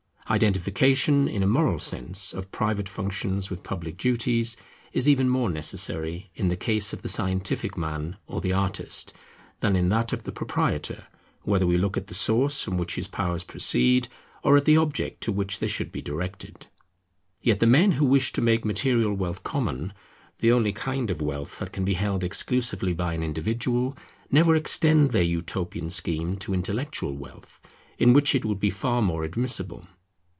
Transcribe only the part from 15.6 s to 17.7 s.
should be directed. Yet the